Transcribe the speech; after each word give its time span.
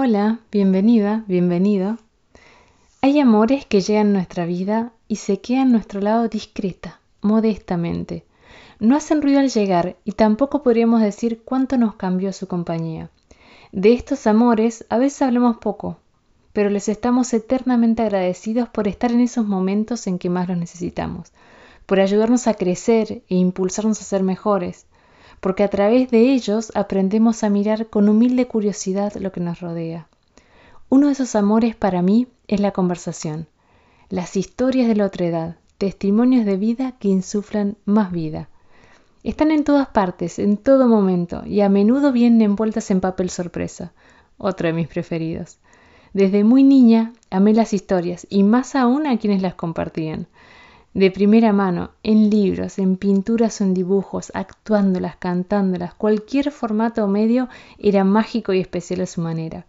Hola, 0.00 0.38
bienvenida, 0.52 1.24
bienvenido. 1.26 1.98
Hay 3.02 3.18
amores 3.18 3.66
que 3.66 3.80
llegan 3.80 4.10
a 4.10 4.12
nuestra 4.12 4.46
vida 4.46 4.92
y 5.08 5.16
se 5.16 5.40
quedan 5.40 5.70
a 5.70 5.72
nuestro 5.72 6.00
lado 6.00 6.28
discreta, 6.28 7.00
modestamente. 7.20 8.24
No 8.78 8.94
hacen 8.94 9.20
ruido 9.20 9.40
al 9.40 9.48
llegar 9.50 9.96
y 10.04 10.12
tampoco 10.12 10.62
podríamos 10.62 11.00
decir 11.00 11.42
cuánto 11.44 11.76
nos 11.78 11.96
cambió 11.96 12.32
su 12.32 12.46
compañía. 12.46 13.10
De 13.72 13.92
estos 13.92 14.28
amores 14.28 14.86
a 14.88 14.98
veces 14.98 15.22
hablamos 15.22 15.56
poco, 15.56 15.96
pero 16.52 16.70
les 16.70 16.88
estamos 16.88 17.34
eternamente 17.34 18.02
agradecidos 18.02 18.68
por 18.68 18.86
estar 18.86 19.10
en 19.10 19.18
esos 19.18 19.48
momentos 19.48 20.06
en 20.06 20.20
que 20.20 20.30
más 20.30 20.46
los 20.46 20.58
necesitamos, 20.58 21.32
por 21.86 21.98
ayudarnos 21.98 22.46
a 22.46 22.54
crecer 22.54 23.24
e 23.28 23.34
impulsarnos 23.34 24.00
a 24.00 24.04
ser 24.04 24.22
mejores, 24.22 24.86
porque 25.40 25.62
a 25.62 25.68
través 25.68 26.10
de 26.10 26.32
ellos 26.32 26.72
aprendemos 26.74 27.44
a 27.44 27.50
mirar 27.50 27.86
con 27.86 28.08
humilde 28.08 28.46
curiosidad 28.46 29.14
lo 29.14 29.32
que 29.32 29.40
nos 29.40 29.60
rodea. 29.60 30.08
Uno 30.88 31.06
de 31.06 31.12
esos 31.12 31.34
amores 31.34 31.76
para 31.76 32.02
mí 32.02 32.26
es 32.46 32.60
la 32.60 32.72
conversación, 32.72 33.46
las 34.08 34.36
historias 34.36 34.88
de 34.88 34.96
la 34.96 35.06
otra 35.06 35.26
edad, 35.26 35.56
testimonios 35.76 36.46
de 36.46 36.56
vida 36.56 36.94
que 36.98 37.08
insuflan 37.08 37.76
más 37.84 38.10
vida. 38.10 38.48
Están 39.22 39.50
en 39.50 39.64
todas 39.64 39.88
partes, 39.88 40.38
en 40.38 40.56
todo 40.56 40.88
momento, 40.88 41.44
y 41.44 41.60
a 41.60 41.68
menudo 41.68 42.12
vienen 42.12 42.42
envueltas 42.42 42.90
en 42.90 43.00
papel 43.00 43.30
sorpresa, 43.30 43.92
otro 44.38 44.68
de 44.68 44.72
mis 44.72 44.88
preferidos. 44.88 45.58
Desde 46.14 46.42
muy 46.44 46.62
niña 46.64 47.12
amé 47.30 47.52
las 47.52 47.74
historias, 47.74 48.26
y 48.30 48.42
más 48.42 48.74
aún 48.74 49.06
a 49.06 49.18
quienes 49.18 49.42
las 49.42 49.54
compartían 49.54 50.26
de 50.94 51.10
primera 51.10 51.52
mano, 51.52 51.90
en 52.02 52.30
libros, 52.30 52.78
en 52.78 52.96
pinturas 52.96 53.60
o 53.60 53.64
en 53.64 53.74
dibujos, 53.74 54.32
actuándolas, 54.34 55.16
cantándolas, 55.16 55.94
cualquier 55.94 56.50
formato 56.50 57.04
o 57.04 57.08
medio 57.08 57.48
era 57.78 58.04
mágico 58.04 58.52
y 58.52 58.60
especial 58.60 59.02
a 59.02 59.06
su 59.06 59.20
manera. 59.20 59.66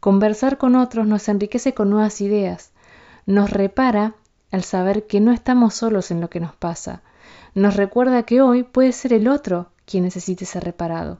Conversar 0.00 0.58
con 0.58 0.76
otros 0.76 1.06
nos 1.06 1.28
enriquece 1.28 1.74
con 1.74 1.90
nuevas 1.90 2.20
ideas, 2.20 2.72
nos 3.26 3.50
repara 3.50 4.14
al 4.50 4.62
saber 4.62 5.06
que 5.06 5.20
no 5.20 5.32
estamos 5.32 5.74
solos 5.74 6.10
en 6.10 6.20
lo 6.20 6.30
que 6.30 6.40
nos 6.40 6.54
pasa, 6.54 7.02
nos 7.54 7.76
recuerda 7.76 8.22
que 8.22 8.40
hoy 8.40 8.62
puede 8.62 8.92
ser 8.92 9.12
el 9.12 9.28
otro 9.28 9.68
quien 9.84 10.04
necesite 10.04 10.44
ser 10.44 10.64
reparado, 10.64 11.18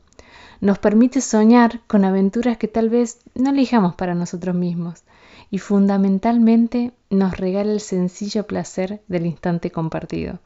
nos 0.61 0.79
permite 0.79 1.21
soñar 1.21 1.81
con 1.87 2.05
aventuras 2.05 2.57
que 2.57 2.69
tal 2.69 2.89
vez 2.89 3.19
no 3.35 3.51
elijamos 3.51 3.95
para 3.95 4.15
nosotros 4.15 4.55
mismos, 4.55 5.03
y 5.51 5.59
fundamentalmente 5.59 6.93
nos 7.11 7.37
regala 7.37 7.73
el 7.73 7.81
sencillo 7.81 8.47
placer 8.47 9.03
del 9.09 9.27
instante 9.27 9.71
compartido. 9.71 10.41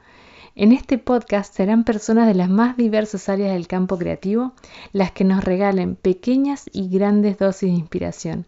En 0.55 0.73
este 0.73 0.97
podcast 0.97 1.55
serán 1.55 1.85
personas 1.85 2.27
de 2.27 2.35
las 2.35 2.49
más 2.49 2.79
diversas 2.79 3.29
áreas 3.29 3.53
del 3.53 3.67
campo 3.67 3.99
creativo 3.99 4.53
las 4.93 5.13
que 5.13 5.23
nos 5.23 5.45
regalen 5.45 5.97
pequeñas 5.97 6.65
y 6.73 6.89
grandes 6.89 7.37
dosis 7.37 7.71
de 7.71 7.77
inspiración. 7.77 8.47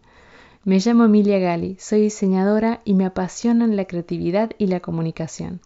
Me 0.65 0.79
llamo 0.79 1.05
Emilia 1.05 1.37
Gali, 1.37 1.77
soy 1.79 2.01
diseñadora 2.01 2.81
y 2.83 2.95
me 2.95 3.05
apasionan 3.05 3.75
la 3.75 3.85
creatividad 3.85 4.51
y 4.57 4.67
la 4.67 4.79
comunicación. 4.79 5.61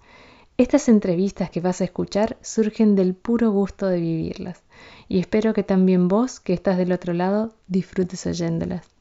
Estas 0.55 0.87
entrevistas 0.87 1.49
que 1.49 1.61
vas 1.61 1.81
a 1.81 1.85
escuchar 1.85 2.37
surgen 2.41 2.95
del 2.95 3.15
puro 3.15 3.49
gusto 3.49 3.87
de 3.87 3.99
vivirlas 3.99 4.61
y 5.07 5.17
espero 5.17 5.53
que 5.53 5.63
también 5.63 6.07
vos, 6.07 6.39
que 6.39 6.53
estás 6.53 6.77
del 6.77 6.91
otro 6.91 7.13
lado, 7.13 7.55
disfrutes 7.67 8.27
oyéndolas. 8.27 8.92